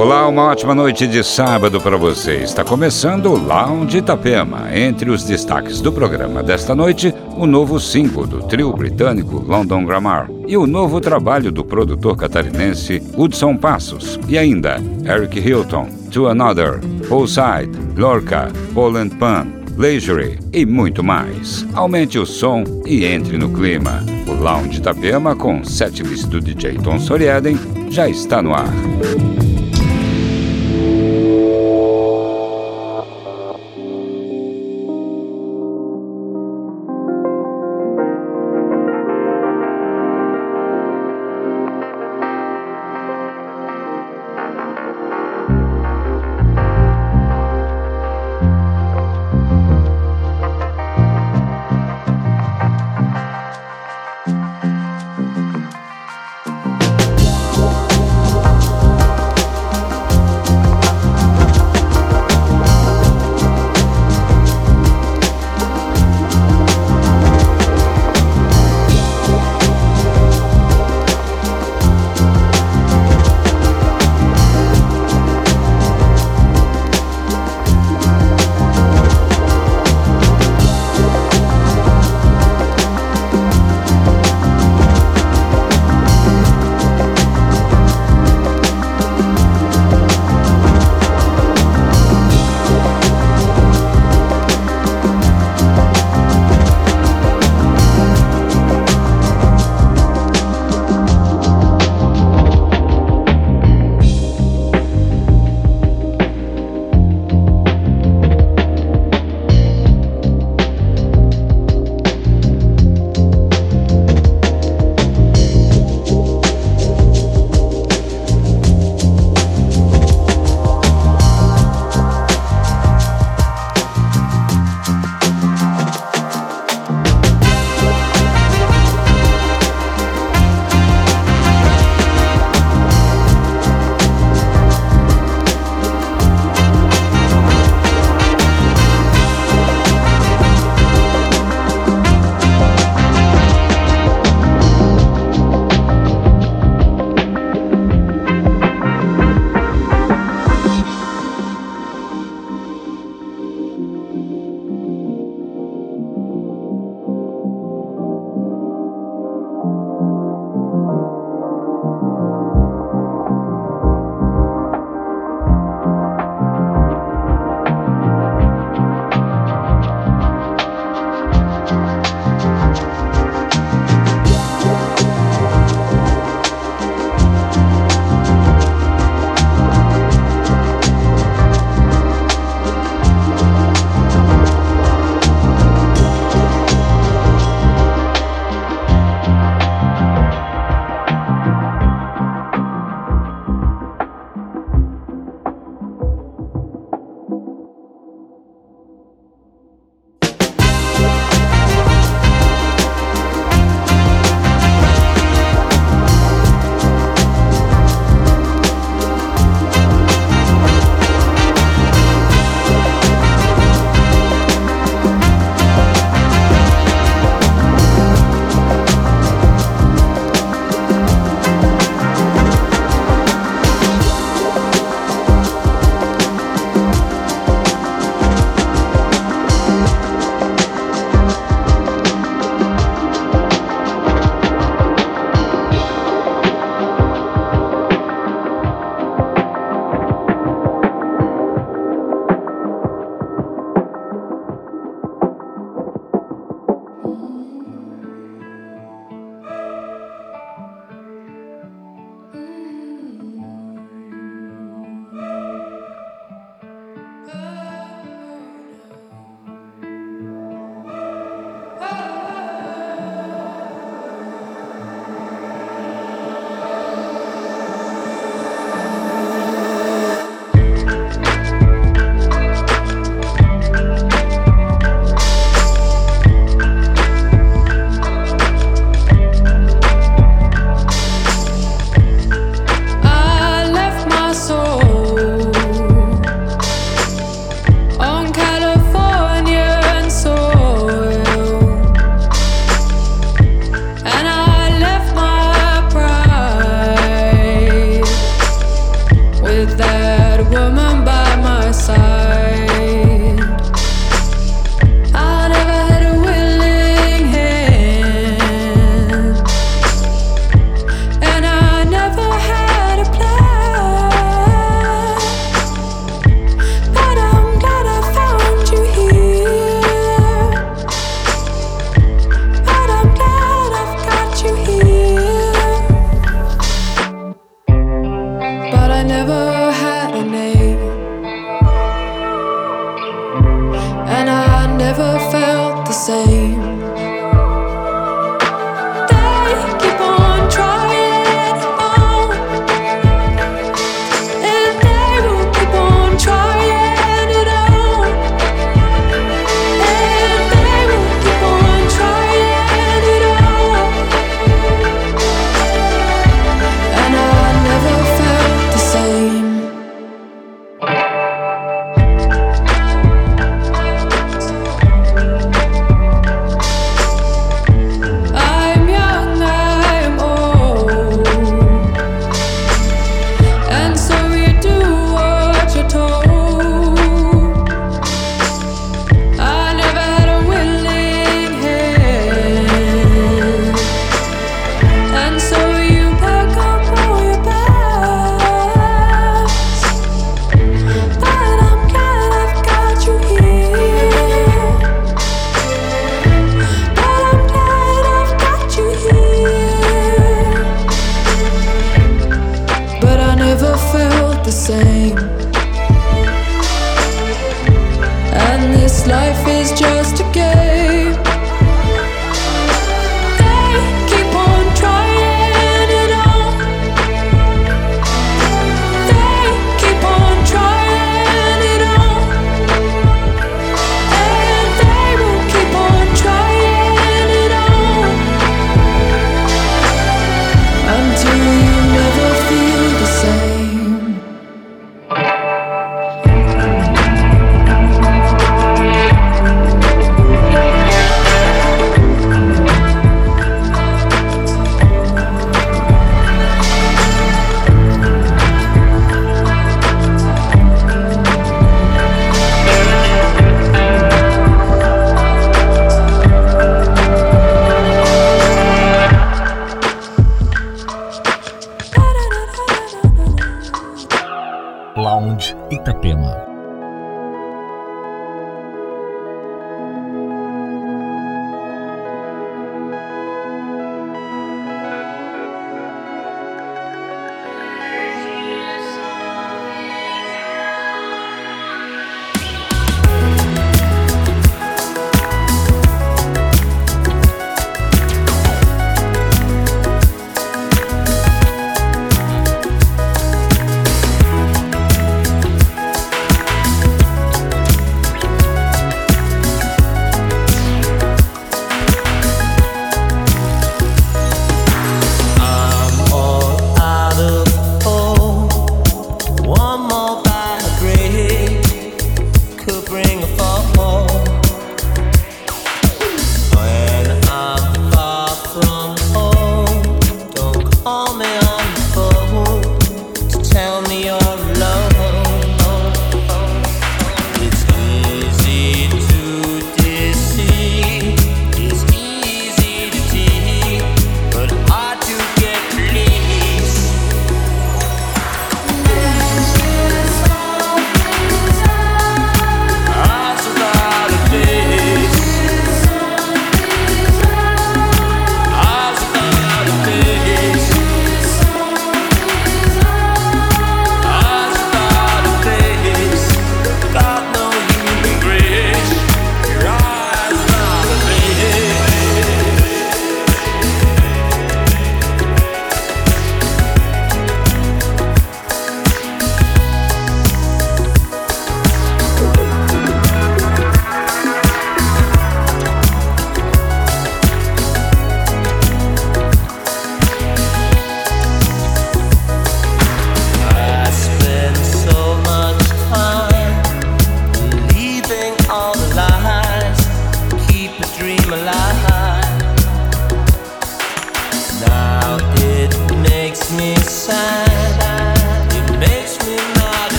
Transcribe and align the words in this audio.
Olá, 0.00 0.26
uma 0.26 0.44
ótima 0.44 0.74
noite 0.74 1.06
de 1.06 1.22
sábado 1.22 1.78
para 1.78 1.98
você. 1.98 2.36
Está 2.36 2.64
começando 2.64 3.26
o 3.26 3.38
Lounge 3.38 3.98
Itapema. 3.98 4.74
Entre 4.74 5.10
os 5.10 5.24
destaques 5.24 5.82
do 5.82 5.92
programa 5.92 6.42
desta 6.42 6.74
noite, 6.74 7.14
o 7.36 7.46
novo 7.46 7.78
single 7.78 8.26
do 8.26 8.42
trio 8.44 8.72
britânico 8.72 9.44
London 9.46 9.84
Grammar 9.84 10.30
e 10.48 10.56
o 10.56 10.66
novo 10.66 11.02
trabalho 11.02 11.52
do 11.52 11.62
produtor 11.62 12.16
catarinense 12.16 13.02
Hudson 13.14 13.58
Passos 13.58 14.18
e 14.26 14.38
ainda 14.38 14.80
Eric 15.04 15.38
Hilton, 15.38 15.90
To 16.10 16.28
Another, 16.28 16.80
Poolside, 17.06 17.70
Lorca, 17.94 18.50
Poland 18.72 19.14
Pan, 19.16 19.48
Leisure 19.76 20.38
e 20.50 20.64
muito 20.64 21.04
mais. 21.04 21.66
Aumente 21.74 22.18
o 22.18 22.24
som 22.24 22.64
e 22.86 23.04
entre 23.04 23.36
no 23.36 23.50
clima. 23.50 24.02
O 24.26 24.32
Lounge 24.32 24.78
Itapema 24.78 25.36
com 25.36 25.62
setlist 25.62 26.26
do 26.28 26.40
DJ 26.40 26.78
Tom 26.78 26.98
Soriaden 26.98 27.58
já 27.90 28.08
está 28.08 28.40
no 28.40 28.54
ar. 28.54 28.72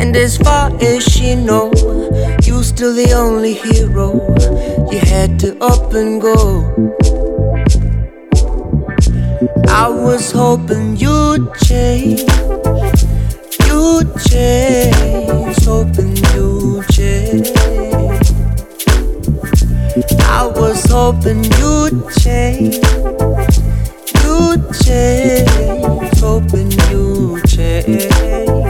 And 0.00 0.16
as 0.16 0.38
far 0.38 0.72
as 0.80 1.04
she 1.04 1.34
know, 1.34 1.70
you're 2.42 2.62
still 2.62 2.94
the 2.94 3.12
only 3.14 3.52
hero. 3.52 4.08
You 4.90 4.98
had 4.98 5.38
to 5.40 5.56
up 5.62 5.92
and 5.92 6.20
go. 6.20 6.64
I 9.68 9.88
was 9.88 10.32
hoping 10.32 10.96
you'd 10.96 11.54
change, 11.66 12.20
you'd 13.68 14.10
change, 14.28 15.56
hoping 15.64 16.16
you'd 16.34 16.88
change. 16.90 17.50
I 20.22 20.46
was 20.46 20.82
hoping 20.90 21.44
you'd 21.60 22.08
change, 22.18 22.76
you'd 24.24 24.62
change, 24.82 26.18
hoping 26.18 26.70
you'd 26.90 27.44
change. 27.48 28.69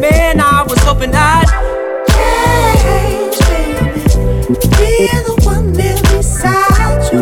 Man, 0.00 0.40
I 0.40 0.64
was 0.68 0.78
hoping 0.84 1.12
I'd 1.12 1.46
change, 2.80 3.38
baby. 3.48 3.90
Be 4.76 5.08
the 5.26 5.34
one 5.42 5.72
there 5.72 6.00
beside 6.02 7.02
you. 7.12 7.20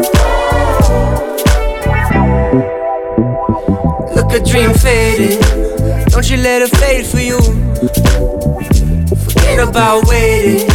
Look 4.15 4.31
a 4.33 4.41
dream 4.45 4.75
fading. 4.75 5.41
Don't 6.11 6.29
you 6.29 6.37
let 6.37 6.61
it 6.61 6.77
fade 6.77 7.07
for 7.07 7.21
you. 7.21 7.41
Forget 9.25 9.67
about 9.67 10.07
waiting. 10.09 10.69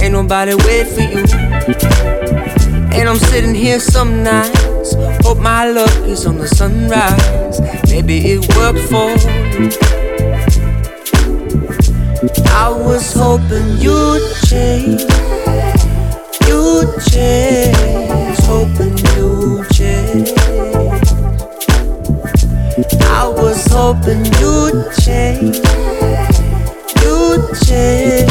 Ain't 0.00 0.12
nobody 0.12 0.54
wait 0.54 0.86
for 0.86 1.00
you. 1.00 1.24
And 2.92 3.08
I'm 3.08 3.18
sitting 3.18 3.54
here 3.54 3.80
some 3.80 4.22
Hope 5.24 5.38
my 5.38 5.70
luck 5.70 5.94
is 6.06 6.26
on 6.26 6.38
the 6.38 6.48
sunrise. 6.48 7.60
Maybe 7.90 8.18
it 8.32 8.40
worked 8.56 8.80
for 8.90 9.10
you. 9.10 9.70
I 12.54 12.68
was 12.70 13.12
hoping 13.14 13.78
you'd 13.78 14.22
change, 14.46 15.02
you'd 16.46 16.92
change, 17.10 18.38
hoping 18.46 18.96
you'd 19.16 19.68
change. 19.70 20.30
I 23.02 23.28
was 23.28 23.66
hoping 23.66 24.24
you'd 24.40 24.92
change, 25.02 25.56
you'd 27.02 27.44
change, 27.66 28.30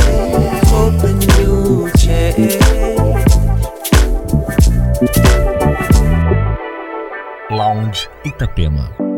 Itapema. 8.24 9.11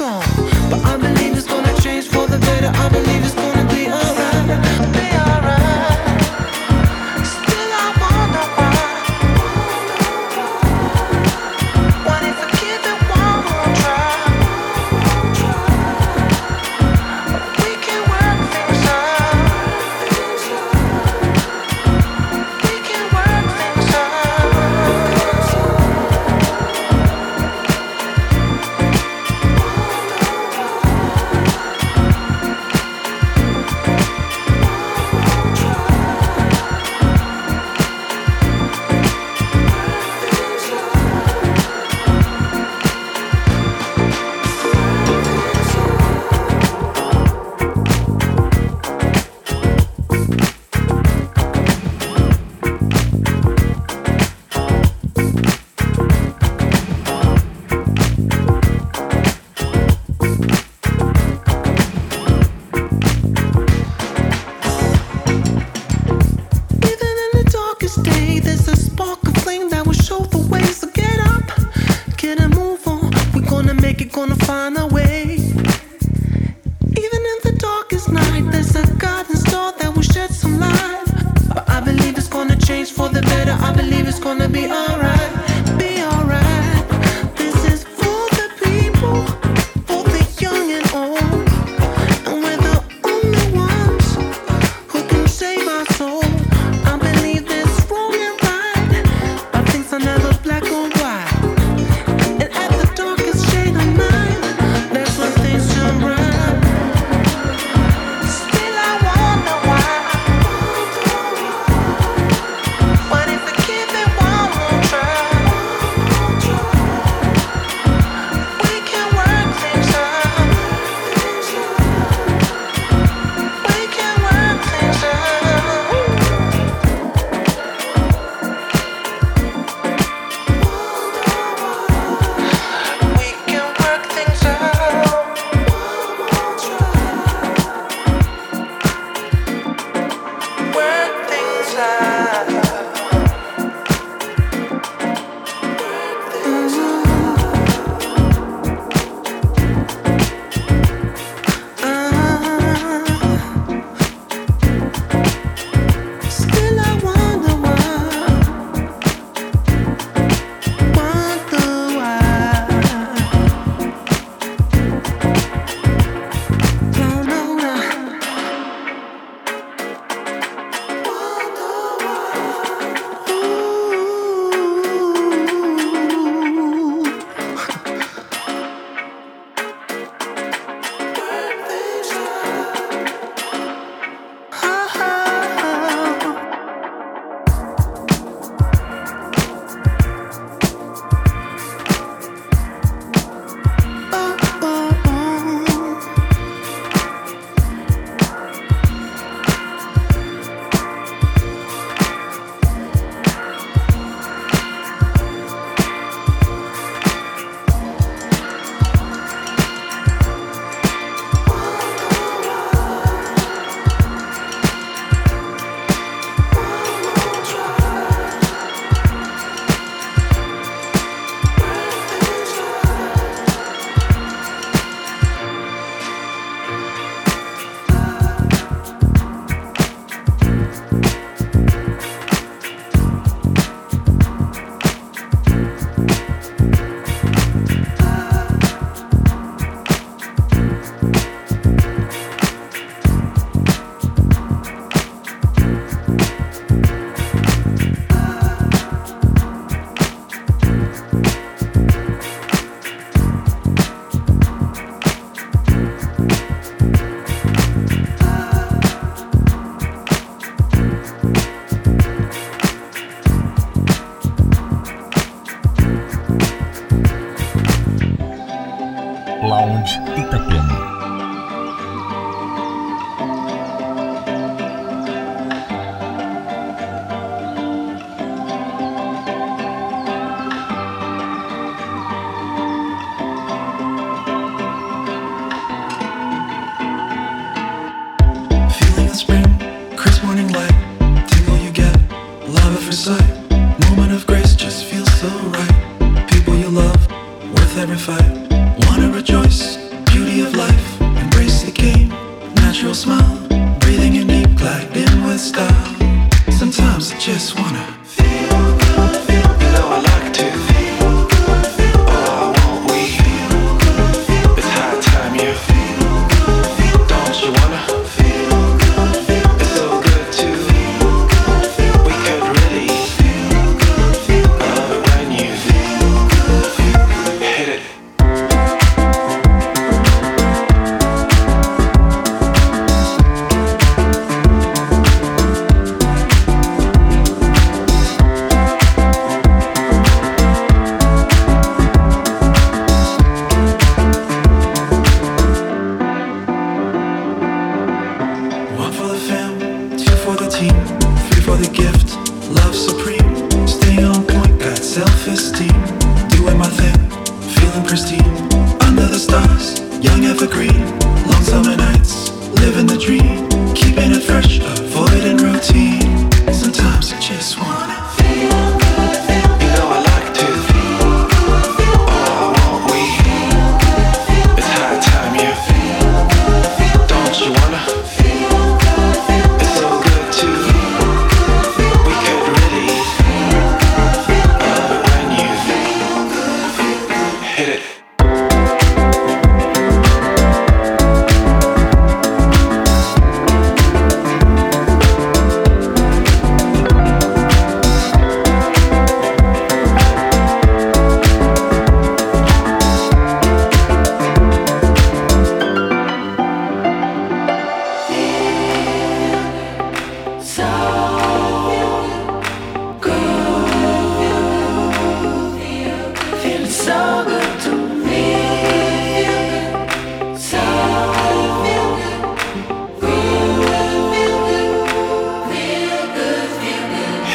Black 0.00 0.39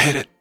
hit 0.05 0.15
it. 0.17 0.34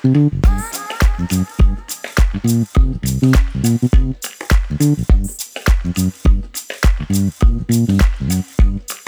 Thank 0.00 0.32
you. 8.60 9.07